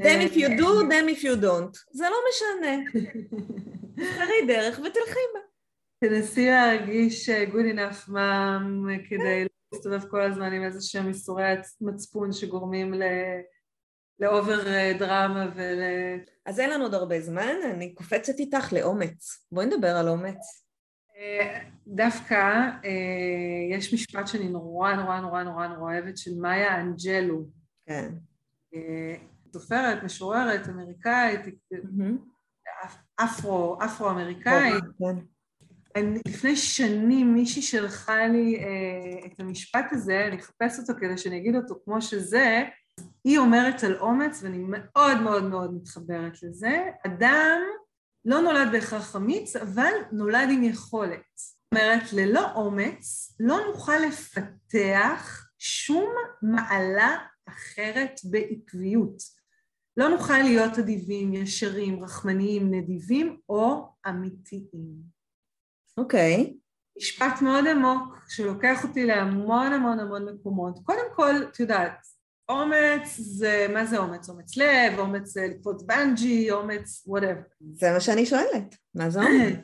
[0.00, 1.78] Then if you do, then if you don't.
[1.92, 2.90] זה לא משנה.
[3.96, 5.49] תבחרי דרך ותלכי בה.
[6.00, 11.44] תנסי להרגיש אה, good enough mom כדי להסתובב כל הזמן עם איזה שהם איסורי
[11.80, 13.02] מצפון שגורמים ל...
[14.20, 15.78] לאובר אה, דרמה ול...
[16.46, 19.46] אז אין לנו עוד הרבה זמן, אני קופצת איתך לאומץ.
[19.52, 20.64] בואי נדבר על אומץ.
[21.16, 22.70] אה, דווקא
[23.70, 27.44] יש משפט שאני נורא נורא נורא נורא נורא אוהבת של מאיה אנג'לו.
[27.86, 28.12] כן.
[29.52, 31.40] סופרת, משוררת, אמריקאית,
[33.16, 34.84] אפרו, אפרו-אמריקאית.
[35.96, 41.38] אני, לפני שנים מישהי שלחה לי אה, את המשפט הזה, אני אחפש אותו כדי שאני
[41.38, 42.62] אגיד אותו כמו שזה,
[43.24, 47.60] היא אומרת על אומץ, ואני מאוד מאוד מאוד מתחברת לזה, אדם
[48.24, 51.22] לא נולד בהכרח אמיץ, אבל נולד עם יכולת.
[51.36, 59.22] זאת אומרת, ללא אומץ לא נוכל לפתח שום מעלה אחרת בעקביות.
[59.96, 65.19] לא נוכל להיות אדיבים, ישרים, רחמניים, נדיבים או אמיתיים.
[66.00, 66.46] אוקיי.
[66.46, 66.60] Okay.
[66.98, 70.78] משפט מאוד עמוק שלוקח אותי להמון המון המון מקומות.
[70.84, 72.06] קודם כל, את יודעת,
[72.48, 74.28] אומץ זה, מה זה אומץ?
[74.28, 77.40] אומץ לב, אומץ לקפוץ בנג'י, אומץ whatever.
[77.74, 79.56] זה מה שאני שואלת, מה זה אומץ?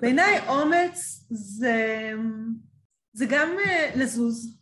[0.00, 2.10] בעיניי אומץ זה,
[3.12, 4.58] זה גם אה, לזוז,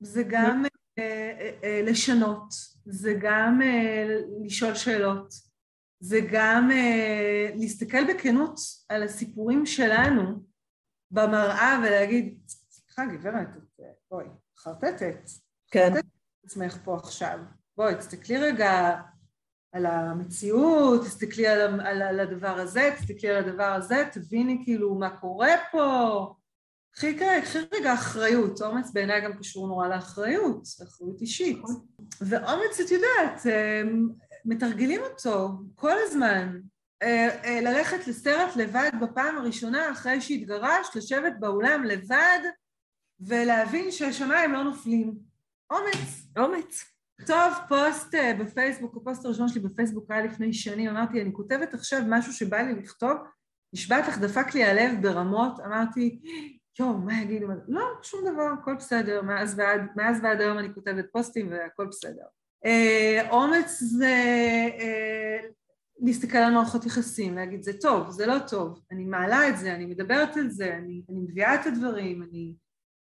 [0.00, 0.64] זה גם
[0.98, 2.54] אה, אה, לשנות,
[2.86, 3.60] זה גם
[4.44, 5.34] לשאול שאלות,
[6.00, 6.70] זה גם
[7.56, 10.49] להסתכל בכנות על הסיפורים שלנו
[11.10, 13.48] במראה ולהגיד, סליחה גברת,
[14.10, 14.26] בואי,
[14.58, 15.30] חרטטת,
[15.70, 15.90] כן.
[15.92, 17.38] חרטטת את עצמך פה עכשיו,
[17.76, 19.00] בואי, תסתכלי רגע
[19.72, 25.16] על המציאות, תסתכלי על, על, על הדבר הזה, תסתכלי על הדבר הזה, תביני כאילו מה
[25.20, 26.34] קורה פה,
[26.94, 27.16] קחי
[27.72, 31.58] רגע אחריות, אומץ בעיניי גם קשור נורא לאחריות, לאחריות אישית.
[31.58, 31.86] נכון.
[32.20, 33.82] ואומץ, את יודעת, אה,
[34.44, 36.60] מתרגלים אותו כל הזמן.
[37.02, 42.40] אה, אה, ללכת לסרט לבד בפעם הראשונה אחרי שהתגרשת, לשבת באולם לבד
[43.20, 45.18] ולהבין שהשמיים לא נופלים.
[45.70, 46.26] אומץ.
[46.38, 46.84] אומץ.
[47.26, 52.00] טוב, פוסט אה, בפייסבוק, הפוסט הראשון שלי בפייסבוק היה לפני שנים, אמרתי, אני כותבת עכשיו
[52.08, 53.12] משהו שבא לי לכתוב,
[53.74, 56.20] נשבעת לך, דפק לי הלב ברמות, אמרתי,
[56.78, 57.46] יואו, מה יגידו?
[57.68, 62.24] לא, שום דבר, הכל בסדר, מאז ועד, מאז ועד היום אני כותבת פוסטים והכל בסדר.
[62.66, 64.14] אה, אומץ זה
[64.80, 65.38] אה,
[66.02, 69.86] להסתכל על מערכות יחסים, להגיד זה טוב, זה לא טוב, אני מעלה את זה, אני
[69.86, 72.54] מדברת על זה, אני, אני מביאה את הדברים, אני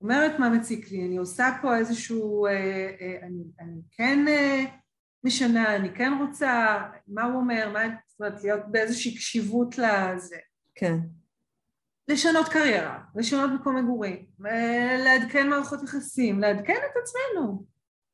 [0.01, 2.53] אומרת מה מציק לי, אני עושה פה איזשהו, אה,
[3.01, 4.65] אה, אני, אני כן אה,
[5.25, 6.79] משנה, אני כן רוצה,
[7.09, 10.37] מה הוא אומר, מה, זאת אומרת, להיות באיזושהי קשיבות לזה.
[10.75, 10.97] כן.
[12.09, 17.65] לשנות קריירה, לשנות מקום מגורים, אה, לעדכן מערכות יחסים, לעדכן את עצמנו,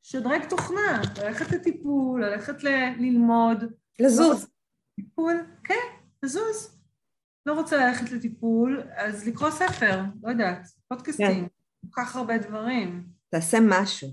[0.03, 3.65] שדרג תוכנה, ללכת לטיפול, ללכת ל- ללמוד.
[4.01, 4.53] לזוז.
[4.97, 5.75] טיפול, כן,
[6.23, 6.79] לזוז.
[7.47, 11.49] לא רוצה ללכת לטיפול, אז לקרוא ספר, לא יודעת, פודקאסטים,
[11.81, 13.07] כל כך הרבה דברים.
[13.29, 14.09] תעשה משהו.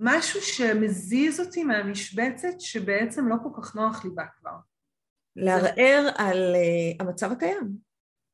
[0.00, 4.56] משהו שמזיז אותי מהמשבצת שבעצם לא כל כך נוח לי בה כבר.
[5.36, 7.76] לערער על uh, המצב הקיים.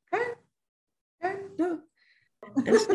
[0.05, 0.17] כן,
[1.19, 1.35] כן.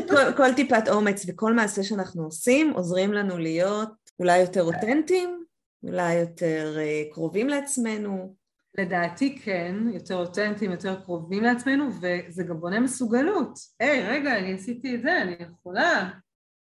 [0.08, 5.44] כל, כל טיפת אומץ וכל מעשה שאנחנו עושים עוזרים לנו להיות אולי יותר אותנטיים,
[5.82, 8.34] אולי יותר uh, קרובים לעצמנו.
[8.78, 13.58] לדעתי כן, יותר אותנטיים, יותר קרובים לעצמנו, וזה גם בונה מסוגלות.
[13.80, 16.10] היי, רגע, אני עשיתי את זה, אני יכולה.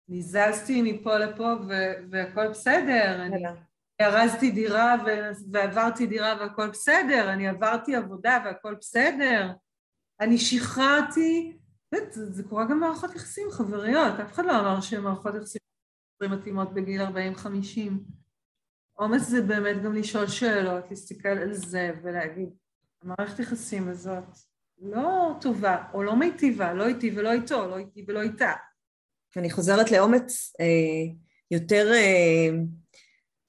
[0.08, 1.52] אני זזתי מפה לפה
[2.10, 3.22] והכל בסדר.
[3.22, 3.42] אני
[4.00, 4.96] ארזתי דירה
[5.52, 7.32] ועברתי דירה והכל בסדר.
[7.32, 9.50] אני עברתי עבודה והכל בסדר.
[10.20, 11.56] אני שחררתי,
[11.94, 15.60] זה, זה קורה גם במערכות יחסים חבריות, אף אחד לא אמר שמערכות יחסים
[16.22, 17.06] מתאימות בגיל 40-50.
[18.98, 22.48] אומץ זה באמת גם לשאול שאלות, להסתכל על זה ולהגיד,
[23.02, 24.24] המערכת יחסים הזאת
[24.78, 28.52] לא טובה או לא מיטיבה, לא איתי ולא איתו, לא איתי ולא איתה.
[29.36, 31.14] אני חוזרת לאומץ אה,
[31.50, 32.58] יותר, אה,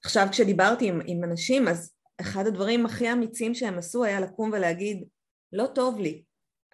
[0.04, 5.04] עכשיו כשדיברתי עם, עם אנשים, אז אחד הדברים הכי אמיצים שהם עשו היה לקום ולהגיד,
[5.52, 6.22] לא טוב לי,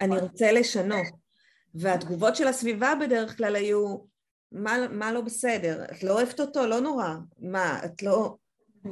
[0.01, 1.07] אני רוצה לשנות.
[1.75, 3.97] והתגובות של הסביבה בדרך כלל היו,
[4.53, 5.85] מה, מה לא בסדר?
[5.85, 6.67] את לא אוהבת אותו?
[6.67, 7.15] לא נורא.
[7.39, 8.37] מה, את לא...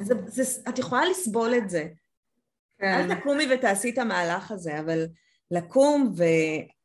[0.01, 1.88] זה, זה, את יכולה לסבול את זה.
[2.79, 3.11] כן.
[3.11, 5.07] אל תקומי ותעשי את המהלך הזה, אבל
[5.51, 6.14] לקום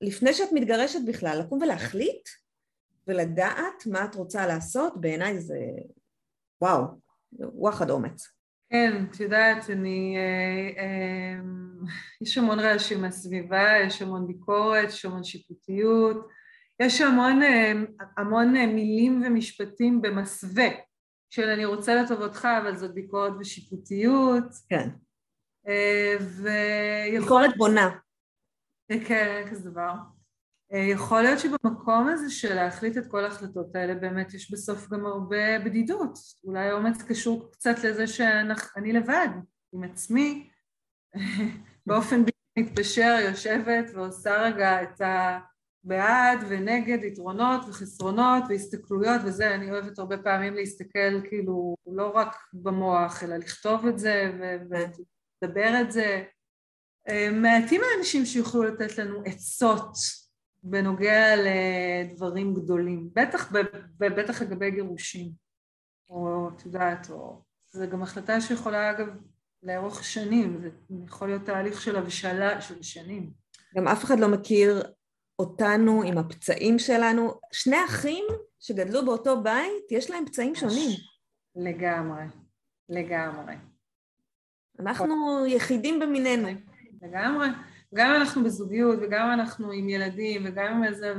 [0.01, 2.29] ולפני שאת מתגרשת בכלל, לקום ולהחליט
[3.07, 5.57] ולדעת מה את רוצה לעשות, בעיניי זה
[6.61, 6.83] וואו,
[7.33, 8.27] וואחד אומץ.
[8.69, 10.17] כן, את יודעת, אני...
[10.17, 11.39] אה, אה,
[12.21, 16.27] יש המון רעשים מהסביבה, יש המון ביקורת, יש המון שיפוטיות,
[16.79, 17.73] יש המון, אה,
[18.17, 20.67] המון מילים ומשפטים במסווה
[21.33, 24.43] של אני רוצה לטובתך, אבל זאת ביקורת ושיפוטיות.
[24.69, 24.89] כן.
[26.19, 27.19] ויכול...
[27.19, 27.89] ביקורת בונה.
[29.07, 29.93] כן, כזה דבר.
[30.71, 35.59] יכול להיות שבמקום הזה של להחליט את כל ההחלטות האלה באמת יש בסוף גם הרבה
[35.59, 36.17] בדידות.
[36.43, 39.29] אולי אומץ קשור קצת לזה שאני לבד,
[39.73, 40.49] עם עצמי,
[41.87, 45.01] באופן בלתי מתפשר יושבת ועושה רגע את
[45.85, 53.23] הבעד ונגד, יתרונות וחסרונות והסתכלויות וזה, אני אוהבת הרבה פעמים להסתכל כאילו לא רק במוח,
[53.23, 56.23] אלא לכתוב את זה ולדבר את זה.
[57.31, 59.97] מעטים האנשים שיוכלו לתת לנו עצות
[60.63, 63.51] בנוגע לדברים גדולים, בטח,
[63.99, 65.31] בטח לגבי גירושים,
[66.09, 67.41] או את יודעת, או...
[67.71, 69.07] זו גם החלטה שיכולה אגב
[69.63, 70.69] לארוך שנים, זה
[71.05, 73.31] יכול להיות תהליך של הבשלה של שנים.
[73.77, 74.83] גם אף אחד לא מכיר
[75.43, 77.33] אותנו עם הפצעים שלנו.
[77.51, 78.25] שני אחים
[78.59, 80.89] שגדלו באותו בית, יש להם פצעים שונים.
[81.55, 82.23] לגמרי,
[82.89, 83.53] לגמרי.
[84.79, 86.49] אנחנו יחידים במיננו.
[87.01, 87.47] לגמרי.
[87.95, 91.13] גם אנחנו בזוגיות וגם אנחנו עם ילדים וגם עם איזה...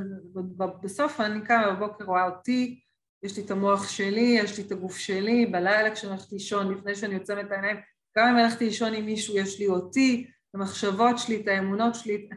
[0.82, 2.80] בסוף אני קמה בבוקר, רואה אותי,
[3.22, 6.94] יש לי את המוח שלי, יש לי את הגוף שלי, בלילה כשאני הולכת לישון, לפני
[6.94, 7.76] שאני עוצמת את העיניים,
[8.18, 12.28] גם אם הלכתי לישון עם מישהו, יש לי אותי, את המחשבות שלי, את האמונות שלי.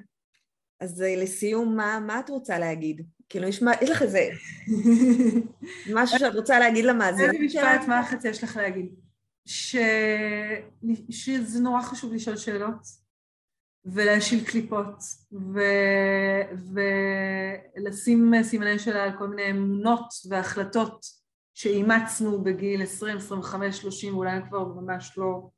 [0.79, 3.01] אז לסיום, מה, מה את רוצה להגיד?
[3.29, 4.29] כאילו, יש, מה, יש לך איזה
[5.95, 7.29] משהו שאת רוצה להגיד למאזינים?
[7.29, 8.85] איזה משפט, מה החצי יש לך להגיד?
[9.45, 9.75] ש...
[11.09, 13.07] שזה נורא חשוב לשאול שאלות.
[13.85, 14.95] ולהשיל קליפות,
[15.53, 15.59] ו...
[17.77, 21.05] ולשים סימני שאלה על כל מיני אמונות והחלטות
[21.53, 25.49] שאימצנו בגיל 20, 25, 30, ואולי הן כבר ממש לא,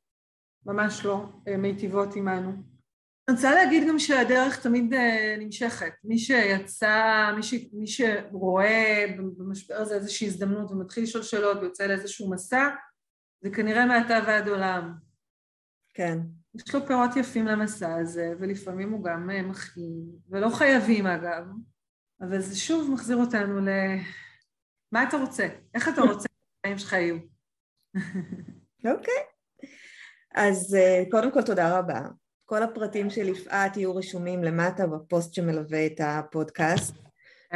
[0.66, 2.52] ממש לא אה, מיטיבות עמנו.
[3.30, 5.92] אני רוצה להגיד גם שהדרך תמיד אה, נמשכת.
[6.04, 7.54] מי שיצא, מי, ש...
[7.72, 9.06] מי שרואה
[9.36, 12.68] במשבר הזה איזושהי הזדמנות ומתחיל לשאול שאלות ויוצא לאיזשהו מסע,
[13.40, 14.94] זה כנראה מעתה ועד עולם.
[15.94, 16.18] כן.
[16.54, 21.44] יש לו פירות יפים למסע הזה, ולפעמים הוא גם אה, מכאיב, ולא חייבים אגב,
[22.20, 23.68] אבל זה שוב מחזיר אותנו ל...
[24.92, 25.48] מה אתה רוצה?
[25.74, 26.28] איך אתה רוצה
[26.62, 27.16] שהחיים שלך יהיו?
[28.84, 29.22] אוקיי.
[30.34, 32.00] אז אה, קודם כל תודה רבה.
[32.50, 36.94] כל הפרטים של יפעת יהיו רשומים למטה בפוסט שמלווה את הפודקאסט.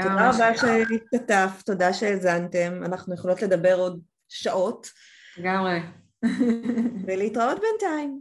[0.02, 4.90] תודה רבה שהשתתף, תודה שהאזנתם, אנחנו יכולות לדבר עוד שעות.
[5.38, 5.80] לגמרי.
[7.06, 8.20] ולהתראות בינתיים.